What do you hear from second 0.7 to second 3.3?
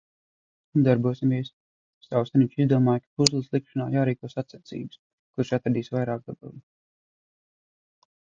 Un darbosimies. Saulstariņš izdomāja, ka